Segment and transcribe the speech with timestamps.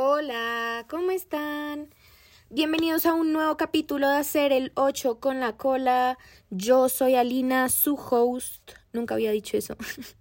[0.00, 1.92] Hola, ¿cómo están?
[2.50, 6.18] Bienvenidos a un nuevo capítulo de Hacer el 8 con la cola.
[6.50, 8.70] Yo soy Alina, su host.
[8.92, 9.76] Nunca había dicho eso.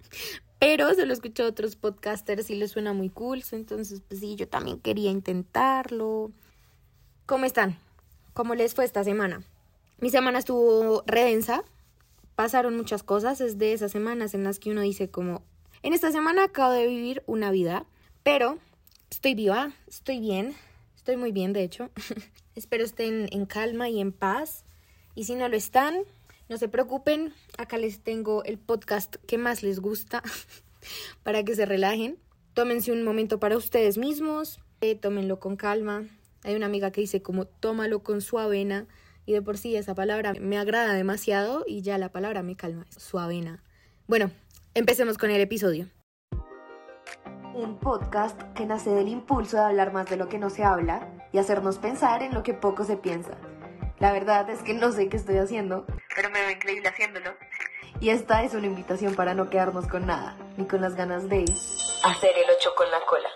[0.60, 3.44] Pero se lo escuché a otros podcasters y les suena muy cool.
[3.52, 6.32] Entonces, pues sí, yo también quería intentarlo.
[7.28, 7.78] ¿Cómo están?
[8.34, 9.44] ¿Cómo les fue esta semana?
[10.00, 11.64] Mi semana estuvo redensa.
[12.36, 13.42] Pasaron muchas cosas.
[13.42, 15.44] Es de esas semanas en las que uno dice como,
[15.84, 17.86] en esta semana acabo de vivir una vida,
[18.24, 18.58] pero
[19.10, 20.56] estoy viva, estoy bien,
[20.96, 21.90] estoy muy bien de hecho.
[22.56, 24.64] Espero estén en calma y en paz.
[25.16, 25.96] Y si no lo están,
[26.50, 30.24] no se preocupen, acá les tengo el podcast que más les gusta
[31.24, 32.18] para que se relajen.
[32.54, 36.06] Tómense un momento para ustedes mismos, eh, tómenlo con calma.
[36.44, 38.88] Hay una amiga que dice como tómalo con su avena
[39.26, 42.88] y de por sí esa palabra me agrada demasiado y ya la palabra me calma,
[42.96, 43.64] su avena.
[44.08, 44.32] Bueno,
[44.74, 45.90] empecemos con el episodio
[47.58, 51.12] un podcast que nace del impulso de hablar más de lo que no se habla
[51.32, 53.32] y hacernos pensar en lo que poco se piensa.
[54.00, 57.32] La verdad es que no sé qué estoy haciendo, pero me veo increíble haciéndolo.
[58.00, 61.46] Y esta es una invitación para no quedarnos con nada, ni con las ganas de
[62.04, 63.30] hacer el ocho con la cola.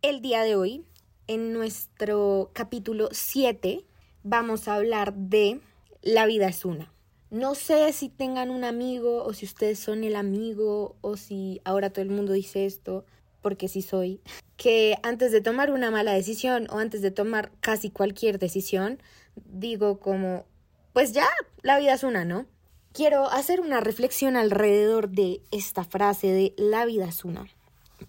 [0.00, 0.86] El día de hoy,
[1.26, 3.84] en nuestro capítulo 7,
[4.22, 5.60] vamos a hablar de
[6.00, 6.91] La vida es una.
[7.32, 11.88] No sé si tengan un amigo o si ustedes son el amigo o si ahora
[11.88, 13.06] todo el mundo dice esto,
[13.40, 14.20] porque sí soy,
[14.58, 19.02] que antes de tomar una mala decisión o antes de tomar casi cualquier decisión,
[19.46, 20.44] digo como,
[20.92, 21.26] pues ya,
[21.62, 22.44] la vida es una, ¿no?
[22.92, 27.46] Quiero hacer una reflexión alrededor de esta frase de la vida es una.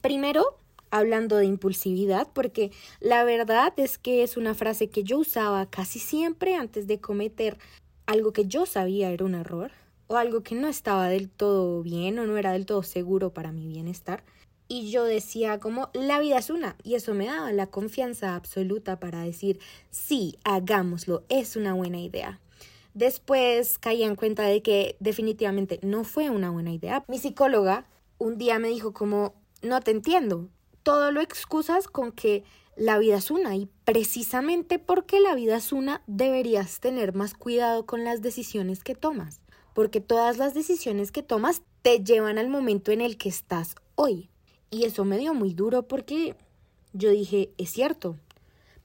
[0.01, 0.59] Primero,
[0.91, 5.99] hablando de impulsividad, porque la verdad es que es una frase que yo usaba casi
[5.99, 7.57] siempre antes de cometer
[8.05, 9.71] algo que yo sabía era un error
[10.07, 13.51] o algo que no estaba del todo bien o no era del todo seguro para
[13.51, 14.23] mi bienestar.
[14.67, 18.99] Y yo decía como la vida es una y eso me daba la confianza absoluta
[18.99, 19.59] para decir
[19.89, 22.39] sí, hagámoslo, es una buena idea.
[22.93, 27.03] Después caí en cuenta de que definitivamente no fue una buena idea.
[27.07, 27.87] Mi psicóloga
[28.19, 30.49] un día me dijo como no te entiendo,
[30.83, 32.43] todo lo excusas con que
[32.75, 33.55] la vida es una.
[33.55, 38.95] Y precisamente porque la vida es una deberías tener más cuidado con las decisiones que
[38.95, 39.41] tomas,
[39.73, 44.29] porque todas las decisiones que tomas te llevan al momento en el que estás hoy.
[44.69, 46.35] Y eso me dio muy duro porque
[46.93, 48.17] yo dije, es cierto,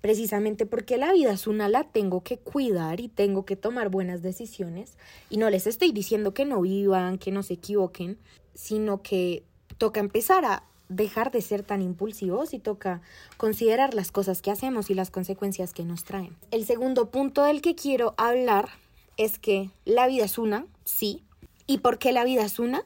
[0.00, 4.22] precisamente porque la vida es una la tengo que cuidar y tengo que tomar buenas
[4.22, 4.96] decisiones.
[5.30, 8.18] Y no les estoy diciendo que no vivan, que no se equivoquen,
[8.54, 9.44] sino que
[9.78, 13.00] toca empezar a dejar de ser tan impulsivos y toca
[13.36, 16.36] considerar las cosas que hacemos y las consecuencias que nos traen.
[16.50, 18.68] El segundo punto del que quiero hablar
[19.16, 21.22] es que la vida es una, sí.
[21.66, 22.82] ¿Y por qué la vida es una?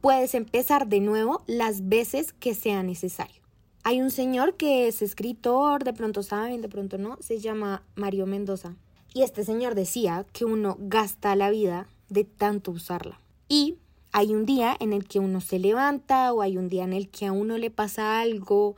[0.00, 3.42] Puedes empezar de nuevo las veces que sea necesario.
[3.82, 8.26] Hay un señor que es escritor, de pronto saben, de pronto no, se llama Mario
[8.26, 8.76] Mendoza.
[9.14, 13.20] Y este señor decía que uno gasta la vida de tanto usarla.
[13.48, 13.78] Y
[14.18, 17.08] hay un día en el que uno se levanta o hay un día en el
[17.08, 18.74] que a uno le pasa algo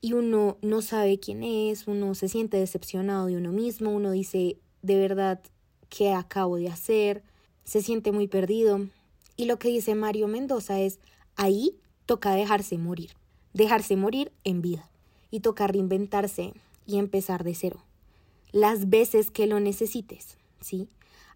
[0.00, 4.58] y uno no sabe quién es, uno se siente decepcionado de uno mismo, uno dice
[4.82, 5.40] de verdad
[5.88, 7.22] qué acabo de hacer,
[7.62, 8.84] se siente muy perdido.
[9.36, 10.98] Y lo que dice Mario Mendoza es,
[11.36, 13.10] ahí toca dejarse morir,
[13.52, 14.90] dejarse morir en vida
[15.30, 16.52] y toca reinventarse
[16.84, 17.84] y empezar de cero.
[18.50, 20.88] Las veces que lo necesites, ¿sí?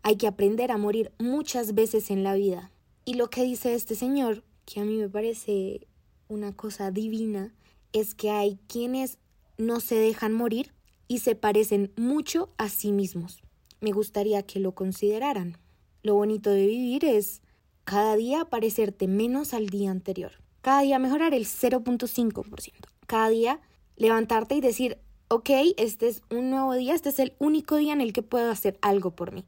[0.03, 2.72] Hay que aprender a morir muchas veces en la vida
[3.05, 5.87] y lo que dice este señor, que a mí me parece
[6.29, 7.55] una cosa divina,
[7.93, 9.19] es que hay quienes
[9.59, 10.73] no se dejan morir
[11.09, 13.43] y se parecen mucho a sí mismos.
[13.81, 15.59] Me gustaría que lo consideraran.
[16.03, 17.43] Lo bonito de vivir es
[17.85, 20.33] cada día parecerte menos al día anterior.
[20.61, 22.73] Cada día mejorar el 0.5%.
[23.07, 23.61] Cada día
[23.97, 24.99] levantarte y decir,
[25.29, 28.51] ok, este es un nuevo día, este es el único día en el que puedo
[28.51, 29.45] hacer algo por mí.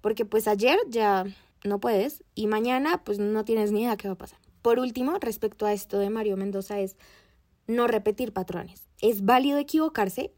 [0.00, 1.24] Porque pues ayer ya
[1.64, 4.38] no puedes y mañana pues no tienes ni idea qué va a pasar.
[4.62, 6.96] Por último, respecto a esto de Mario Mendoza es
[7.66, 8.88] no repetir patrones.
[9.00, 10.32] Es válido equivocarse,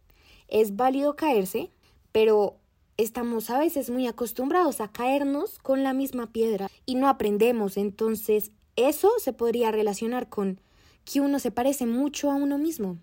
[0.48, 1.70] es válido caerse,
[2.12, 2.58] pero
[2.96, 7.76] estamos a veces muy acostumbrados a caernos con la misma piedra y no aprendemos.
[7.76, 10.60] Entonces, eso se podría relacionar con
[11.04, 12.98] que uno se parece mucho a uno mismo.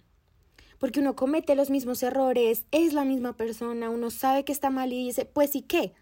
[0.80, 4.92] Porque uno comete los mismos errores, es la misma persona, uno sabe que está mal
[4.92, 5.94] y dice, pues ¿y qué?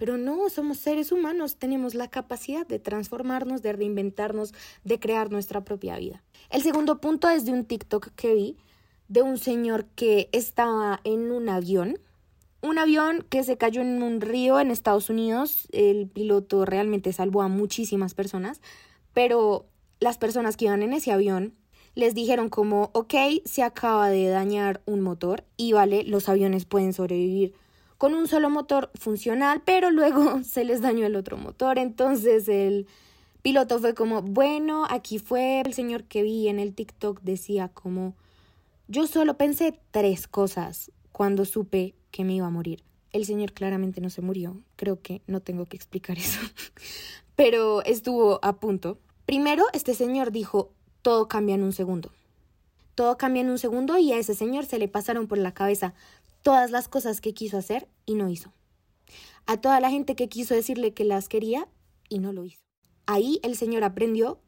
[0.00, 5.62] Pero no, somos seres humanos, tenemos la capacidad de transformarnos, de reinventarnos, de crear nuestra
[5.62, 6.24] propia vida.
[6.48, 8.56] El segundo punto es de un TikTok que vi
[9.08, 11.98] de un señor que estaba en un avión,
[12.62, 15.68] un avión que se cayó en un río en Estados Unidos.
[15.70, 18.62] El piloto realmente salvó a muchísimas personas,
[19.12, 19.66] pero
[19.98, 21.52] las personas que iban en ese avión
[21.94, 26.94] les dijeron como, ok, se acaba de dañar un motor y vale, los aviones pueden
[26.94, 27.52] sobrevivir
[28.00, 32.86] con un solo motor funcional, pero luego se les dañó el otro motor, entonces el
[33.42, 38.14] piloto fue como, bueno, aquí fue el señor que vi en el TikTok decía como,
[38.88, 42.82] yo solo pensé tres cosas cuando supe que me iba a morir.
[43.12, 46.40] El señor claramente no se murió, creo que no tengo que explicar eso,
[47.36, 48.96] pero estuvo a punto.
[49.26, 52.12] Primero, este señor dijo, todo cambia en un segundo.
[52.94, 55.92] Todo cambia en un segundo y a ese señor se le pasaron por la cabeza
[56.42, 58.52] todas las cosas que quiso hacer y no hizo.
[59.46, 61.68] A toda la gente que quiso decirle que las quería
[62.08, 62.62] y no lo hizo.
[63.06, 64.40] Ahí el señor aprendió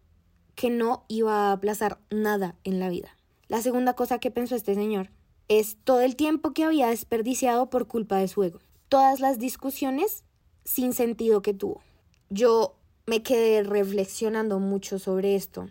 [0.55, 3.17] que no iba a aplazar nada en la vida.
[3.49, 5.11] La segunda cosa que pensó este señor
[5.49, 8.61] es todo el tiempo que había desperdiciado por culpa de su ego.
[8.88, 10.25] Todas las discusiones
[10.65, 11.83] sin sentido que tuvo.
[12.31, 15.69] Yo me quedé reflexionando mucho sobre esto,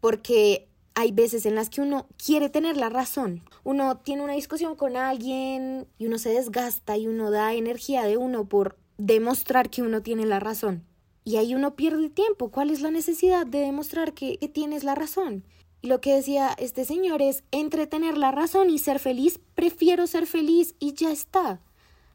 [0.00, 3.42] porque hay veces en las que uno quiere tener la razón.
[3.64, 8.16] Uno tiene una discusión con alguien y uno se desgasta y uno da energía de
[8.16, 10.84] uno por demostrar que uno tiene la razón.
[11.24, 12.50] Y ahí uno pierde tiempo.
[12.50, 15.44] ¿Cuál es la necesidad de demostrar que, tienes la razón?
[15.80, 20.06] Y lo que decía este señor es, entre tener la razón y ser feliz, prefiero
[20.06, 21.60] ser feliz y ya está.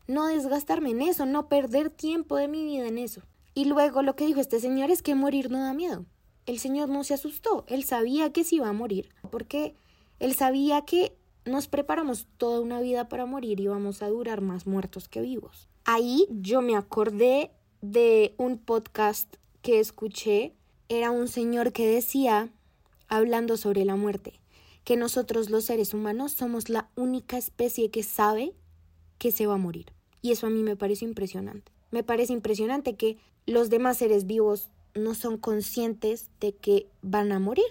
[0.07, 3.21] No desgastarme en eso, no perder tiempo de mi vida en eso.
[3.53, 6.05] Y luego lo que dijo este señor es que morir no da miedo.
[6.47, 9.75] El señor no se asustó, él sabía que se iba a morir, porque
[10.19, 14.65] él sabía que nos preparamos toda una vida para morir y vamos a durar más
[14.65, 15.67] muertos que vivos.
[15.83, 17.51] Ahí yo me acordé
[17.81, 20.53] de un podcast que escuché,
[20.89, 22.49] era un señor que decía
[23.09, 24.39] hablando sobre la muerte,
[24.85, 28.53] que nosotros los seres humanos somos la única especie que sabe
[29.17, 29.91] que se va a morir.
[30.21, 31.73] Y eso a mí me parece impresionante.
[31.91, 37.39] Me parece impresionante que los demás seres vivos no son conscientes de que van a
[37.39, 37.65] morir.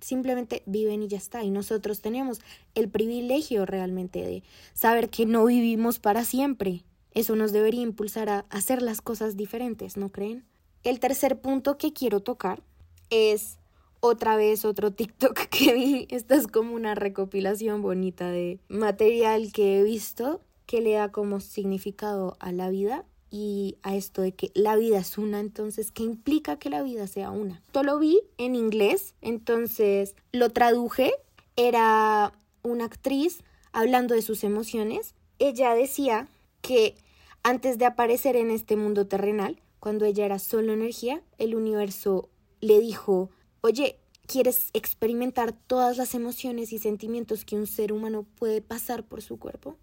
[0.00, 1.44] Simplemente viven y ya está.
[1.44, 2.40] Y nosotros tenemos
[2.74, 4.42] el privilegio realmente de
[4.74, 6.84] saber que no vivimos para siempre.
[7.14, 10.44] Eso nos debería impulsar a hacer las cosas diferentes, ¿no creen?
[10.82, 12.62] El tercer punto que quiero tocar
[13.10, 13.58] es
[14.00, 16.06] otra vez otro TikTok que vi.
[16.10, 21.40] Esta es como una recopilación bonita de material que he visto que le da como
[21.40, 26.02] significado a la vida y a esto de que la vida es una, entonces, ¿qué
[26.02, 27.62] implica que la vida sea una?
[27.72, 31.14] Todo lo vi en inglés, entonces lo traduje,
[31.56, 33.42] era una actriz
[33.72, 35.14] hablando de sus emociones.
[35.38, 36.28] Ella decía
[36.60, 36.94] que
[37.42, 42.28] antes de aparecer en este mundo terrenal, cuando ella era solo energía, el universo
[42.60, 43.30] le dijo,
[43.62, 43.96] Oye,
[44.26, 49.38] ¿quieres experimentar todas las emociones y sentimientos que un ser humano puede pasar por su
[49.38, 49.78] cuerpo?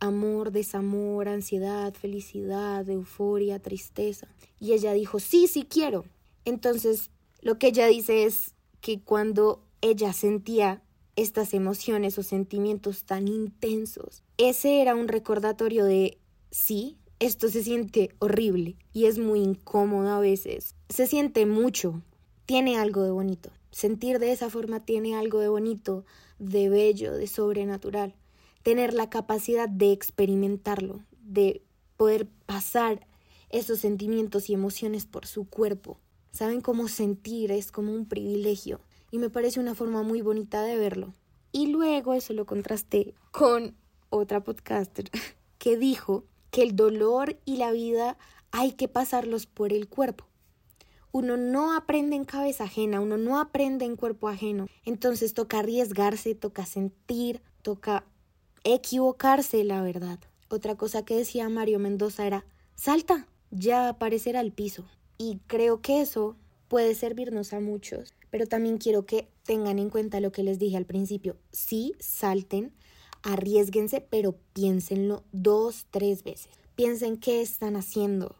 [0.00, 4.28] Amor, desamor, ansiedad, felicidad, euforia, tristeza.
[4.60, 6.04] Y ella dijo, sí, sí quiero.
[6.44, 7.10] Entonces,
[7.40, 10.82] lo que ella dice es que cuando ella sentía
[11.16, 16.18] estas emociones o sentimientos tan intensos, ese era un recordatorio de,
[16.50, 20.76] sí, esto se siente horrible y es muy incómodo a veces.
[20.88, 22.02] Se siente mucho,
[22.46, 23.50] tiene algo de bonito.
[23.70, 26.04] Sentir de esa forma tiene algo de bonito,
[26.38, 28.14] de bello, de sobrenatural.
[28.68, 31.62] Tener la capacidad de experimentarlo, de
[31.96, 33.06] poder pasar
[33.48, 35.98] esos sentimientos y emociones por su cuerpo.
[36.32, 40.76] Saben cómo sentir es como un privilegio y me parece una forma muy bonita de
[40.76, 41.14] verlo.
[41.50, 43.74] Y luego eso lo contrasté con
[44.10, 45.08] otra podcaster
[45.58, 48.18] que dijo que el dolor y la vida
[48.50, 50.26] hay que pasarlos por el cuerpo
[51.10, 54.66] uno no aprende en cabeza ajena, uno no aprende en cuerpo ajeno.
[54.84, 58.04] Entonces toca arriesgarse, toca sentir, toca
[58.64, 60.18] equivocarse, la verdad.
[60.48, 64.84] Otra cosa que decía Mario Mendoza era, salta, ya aparecerá el piso.
[65.18, 66.36] Y creo que eso
[66.68, 70.76] puede servirnos a muchos, pero también quiero que tengan en cuenta lo que les dije
[70.76, 71.36] al principio.
[71.50, 72.72] Sí, salten,
[73.22, 76.50] arriesguense, pero piénsenlo dos, tres veces.
[76.76, 78.36] Piensen qué están haciendo,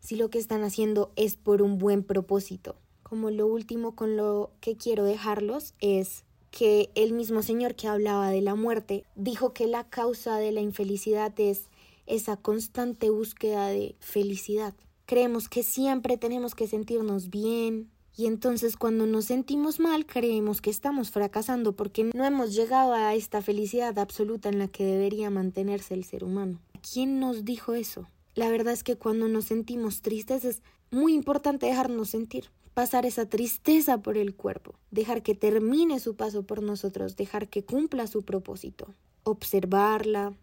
[0.00, 2.76] si lo que están haciendo es por un buen propósito.
[3.02, 8.30] Como lo último con lo que quiero dejarlos es que el mismo señor que hablaba
[8.30, 11.68] de la muerte dijo que la causa de la infelicidad es
[12.06, 14.72] esa constante búsqueda de felicidad.
[15.04, 20.70] Creemos que siempre tenemos que sentirnos bien y entonces cuando nos sentimos mal creemos que
[20.70, 25.94] estamos fracasando porque no hemos llegado a esta felicidad absoluta en la que debería mantenerse
[25.94, 26.60] el ser humano.
[26.92, 28.06] ¿Quién nos dijo eso?
[28.36, 32.44] La verdad es que cuando nos sentimos tristes es muy importante dejarnos sentir,
[32.74, 37.64] pasar esa tristeza por el cuerpo, dejar que termine su paso por nosotros, dejar que
[37.64, 40.34] cumpla su propósito, observarla,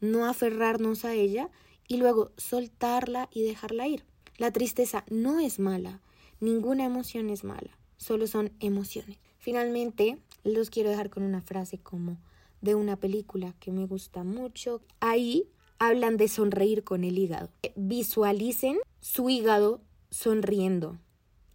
[0.00, 1.50] no aferrarnos a ella
[1.88, 4.04] y luego soltarla y dejarla ir.
[4.36, 6.00] La tristeza no es mala,
[6.40, 9.18] ninguna emoción es mala, solo son emociones.
[9.38, 12.18] Finalmente, los quiero dejar con una frase como
[12.60, 14.82] de una película que me gusta mucho.
[15.00, 17.50] Ahí hablan de sonreír con el hígado.
[17.76, 19.80] Visualicen su hígado
[20.10, 20.98] sonriendo.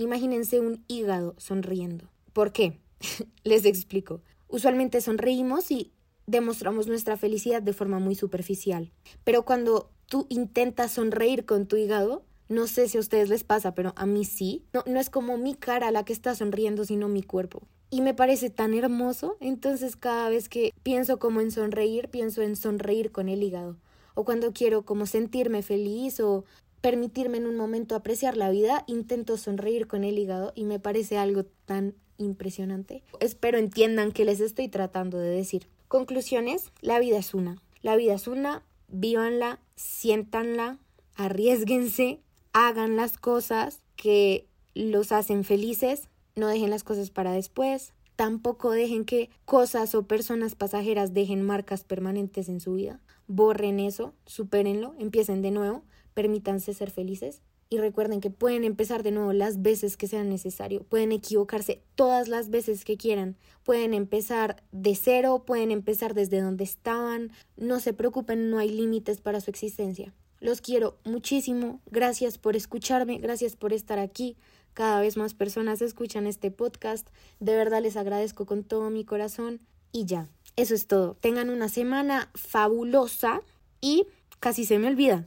[0.00, 2.06] Imagínense un hígado sonriendo.
[2.32, 2.78] ¿Por qué?
[3.44, 4.22] Les explico.
[4.48, 5.92] Usualmente sonreímos y
[6.26, 8.90] demostramos nuestra felicidad de forma muy superficial.
[9.24, 13.74] Pero cuando tú intentas sonreír con tu hígado, no sé si a ustedes les pasa,
[13.74, 14.64] pero a mí sí.
[14.72, 17.60] No, no es como mi cara la que está sonriendo, sino mi cuerpo.
[17.90, 22.56] Y me parece tan hermoso, entonces cada vez que pienso como en sonreír, pienso en
[22.56, 23.76] sonreír con el hígado.
[24.14, 26.46] O cuando quiero como sentirme feliz o
[26.80, 31.18] permitirme en un momento apreciar la vida, intento sonreír con el hígado y me parece
[31.18, 33.02] algo tan impresionante.
[33.20, 35.68] Espero entiendan que les estoy tratando de decir.
[35.88, 37.60] Conclusiones, la vida es una.
[37.82, 40.78] La vida es una, vívanla, siéntanla,
[41.16, 42.20] arriesguense,
[42.52, 49.04] hagan las cosas que los hacen felices, no dejen las cosas para después, tampoco dejen
[49.04, 53.00] que cosas o personas pasajeras dejen marcas permanentes en su vida.
[53.26, 55.84] Borren eso, supérenlo, empiecen de nuevo,
[56.20, 60.82] permítanse ser felices y recuerden que pueden empezar de nuevo las veces que sean necesario,
[60.82, 66.64] pueden equivocarse todas las veces que quieran, pueden empezar de cero, pueden empezar desde donde
[66.64, 70.12] estaban, no se preocupen, no hay límites para su existencia.
[70.40, 71.80] Los quiero muchísimo.
[71.90, 74.36] Gracias por escucharme, gracias por estar aquí.
[74.74, 77.08] Cada vez más personas escuchan este podcast.
[77.38, 79.58] De verdad les agradezco con todo mi corazón.
[79.90, 81.14] Y ya, eso es todo.
[81.14, 83.40] Tengan una semana fabulosa
[83.80, 84.06] y
[84.38, 85.26] casi se me olvida.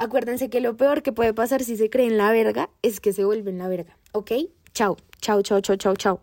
[0.00, 3.22] Acuérdense que lo peor que puede pasar si se creen la verga es que se
[3.22, 3.98] vuelven la verga.
[4.12, 4.32] ¿Ok?
[4.72, 6.20] Chao, chao, chao, chao, chao, chao.